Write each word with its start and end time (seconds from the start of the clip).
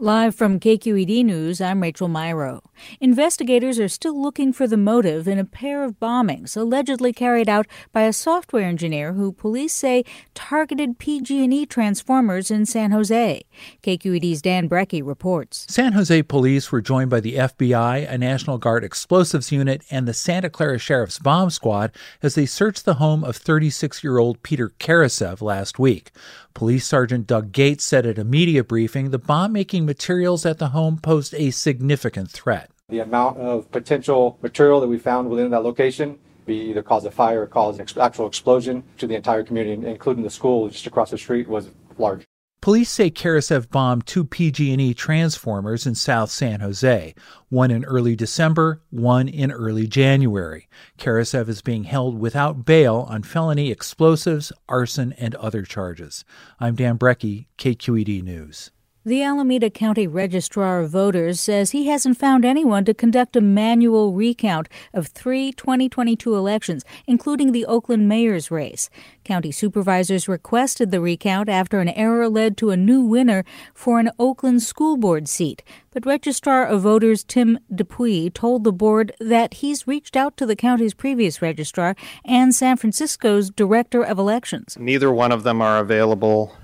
Live 0.00 0.36
from 0.36 0.60
KQED 0.60 1.24
News, 1.24 1.60
I'm 1.60 1.82
Rachel 1.82 2.06
Myrow. 2.06 2.60
Investigators 3.00 3.80
are 3.80 3.88
still 3.88 4.16
looking 4.22 4.52
for 4.52 4.68
the 4.68 4.76
motive 4.76 5.26
in 5.26 5.40
a 5.40 5.44
pair 5.44 5.82
of 5.82 5.98
bombings 5.98 6.56
allegedly 6.56 7.12
carried 7.12 7.48
out 7.48 7.66
by 7.90 8.02
a 8.02 8.12
software 8.12 8.62
engineer 8.62 9.14
who 9.14 9.32
police 9.32 9.72
say 9.72 10.04
targeted 10.34 11.00
PG&E 11.00 11.66
transformers 11.66 12.48
in 12.48 12.64
San 12.64 12.92
Jose. 12.92 13.42
KQED's 13.82 14.40
Dan 14.40 14.68
Brekke 14.68 15.04
reports. 15.04 15.66
San 15.68 15.94
Jose 15.94 16.22
police 16.22 16.70
were 16.70 16.80
joined 16.80 17.10
by 17.10 17.18
the 17.18 17.34
FBI, 17.34 18.08
a 18.08 18.16
National 18.16 18.58
Guard 18.58 18.84
explosives 18.84 19.50
unit, 19.50 19.82
and 19.90 20.06
the 20.06 20.14
Santa 20.14 20.48
Clara 20.48 20.78
Sheriff's 20.78 21.18
Bomb 21.18 21.50
Squad 21.50 21.90
as 22.22 22.36
they 22.36 22.46
searched 22.46 22.84
the 22.84 22.94
home 22.94 23.24
of 23.24 23.36
36-year-old 23.36 24.44
Peter 24.44 24.72
Karasev 24.78 25.42
last 25.42 25.80
week. 25.80 26.12
Police 26.54 26.86
Sergeant 26.86 27.26
Doug 27.26 27.52
Gates 27.52 27.84
said 27.84 28.04
at 28.04 28.18
a 28.18 28.24
media 28.24 28.64
briefing 28.64 29.10
the 29.10 29.18
bomb 29.18 29.52
making 29.52 29.86
materials 29.88 30.44
at 30.46 30.58
the 30.58 30.68
home 30.68 30.98
posed 30.98 31.34
a 31.34 31.50
significant 31.50 32.30
threat. 32.30 32.70
The 32.90 33.00
amount 33.00 33.38
of 33.38 33.70
potential 33.72 34.38
material 34.42 34.80
that 34.80 34.86
we 34.86 34.98
found 34.98 35.30
within 35.30 35.50
that 35.50 35.64
location 35.64 36.18
be 36.46 36.56
either 36.70 36.82
cause 36.82 37.04
a 37.04 37.10
fire 37.10 37.42
or 37.42 37.46
cause 37.46 37.78
an 37.78 37.86
actual 38.00 38.26
explosion 38.26 38.84
to 38.98 39.06
the 39.06 39.16
entire 39.16 39.42
community, 39.42 39.86
including 39.86 40.22
the 40.22 40.30
school 40.30 40.68
just 40.68 40.86
across 40.86 41.10
the 41.10 41.18
street, 41.18 41.48
was 41.48 41.70
large. 41.96 42.24
Police 42.60 42.90
say 42.90 43.10
Karasev 43.10 43.70
bombed 43.70 44.06
two 44.06 44.24
PG&E 44.24 44.92
transformers 44.92 45.86
in 45.86 45.94
South 45.94 46.30
San 46.30 46.60
Jose, 46.60 47.14
one 47.48 47.70
in 47.70 47.84
early 47.84 48.16
December, 48.16 48.82
one 48.90 49.28
in 49.28 49.52
early 49.52 49.86
January. 49.86 50.68
Karasev 50.98 51.48
is 51.48 51.62
being 51.62 51.84
held 51.84 52.18
without 52.18 52.66
bail 52.66 53.06
on 53.08 53.22
felony 53.22 53.70
explosives, 53.70 54.52
arson, 54.68 55.14
and 55.18 55.34
other 55.36 55.62
charges. 55.62 56.24
I'm 56.58 56.74
Dan 56.74 56.98
Brekke, 56.98 57.46
KQED 57.56 58.22
News. 58.24 58.70
The 59.08 59.22
Alameda 59.22 59.70
County 59.70 60.06
Registrar 60.06 60.80
of 60.80 60.90
Voters 60.90 61.40
says 61.40 61.70
he 61.70 61.86
hasn't 61.86 62.18
found 62.18 62.44
anyone 62.44 62.84
to 62.84 62.92
conduct 62.92 63.36
a 63.36 63.40
manual 63.40 64.12
recount 64.12 64.68
of 64.92 65.06
three 65.06 65.50
2022 65.50 66.34
elections, 66.34 66.84
including 67.06 67.52
the 67.52 67.64
Oakland 67.64 68.06
mayor's 68.06 68.50
race. 68.50 68.90
County 69.24 69.50
supervisors 69.50 70.28
requested 70.28 70.90
the 70.90 71.00
recount 71.00 71.48
after 71.48 71.80
an 71.80 71.88
error 71.88 72.28
led 72.28 72.58
to 72.58 72.68
a 72.68 72.76
new 72.76 73.00
winner 73.00 73.46
for 73.72 73.98
an 73.98 74.10
Oakland 74.18 74.62
school 74.62 74.98
board 74.98 75.26
seat. 75.26 75.62
But 75.90 76.04
Registrar 76.04 76.66
of 76.66 76.82
Voters 76.82 77.24
Tim 77.24 77.60
Dupuis 77.74 78.32
told 78.34 78.62
the 78.62 78.72
board 78.72 79.12
that 79.18 79.54
he's 79.54 79.86
reached 79.86 80.16
out 80.18 80.36
to 80.36 80.44
the 80.44 80.54
county's 80.54 80.92
previous 80.92 81.40
registrar 81.40 81.96
and 82.26 82.54
San 82.54 82.76
Francisco's 82.76 83.48
director 83.48 84.02
of 84.02 84.18
elections. 84.18 84.76
Neither 84.78 85.10
one 85.10 85.32
of 85.32 85.44
them 85.44 85.62
are 85.62 85.78
available 85.78 86.54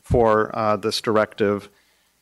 for 0.00 0.56
uh, 0.56 0.76
this 0.76 1.00
directive 1.00 1.68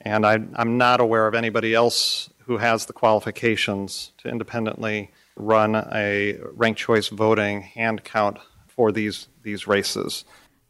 and 0.07 0.25
I, 0.25 0.35
am 0.57 0.79
not 0.79 1.01
aware 1.01 1.27
of 1.27 1.35
anybody 1.35 1.75
else 1.75 2.31
who 2.45 2.59
has 2.59 2.87
the 2.87 2.93
qualifications 2.93 4.13
to 4.19 4.29
independently 4.29 5.11
run 5.35 5.75
a 5.75 6.39
ranked 6.53 6.79
choice 6.79 7.09
voting 7.09 7.63
hand 7.63 8.05
count 8.05 8.39
for 8.69 8.93
these, 8.93 9.27
these 9.43 9.67
races. 9.67 10.25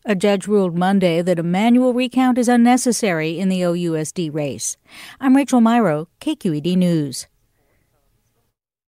A 0.06 0.14
judge 0.14 0.46
ruled 0.46 0.78
Monday 0.78 1.20
that 1.20 1.38
a 1.38 1.42
manual 1.42 1.92
recount 1.92 2.38
is 2.38 2.48
unnecessary 2.48 3.38
in 3.38 3.50
the 3.50 3.60
OUSD 3.60 4.32
race. 4.32 4.78
I'm 5.20 5.36
Rachel 5.36 5.60
Myrow, 5.60 6.06
KQED 6.20 6.76
News. 6.76 7.26